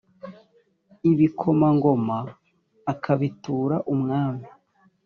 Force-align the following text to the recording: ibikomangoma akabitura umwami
ibikomangoma 1.11 2.17
akabitura 2.91 3.75
umwami 3.93 4.47